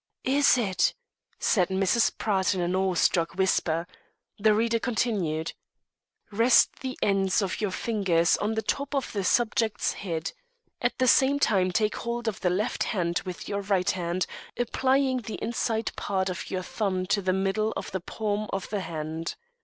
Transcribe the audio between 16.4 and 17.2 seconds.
your thumb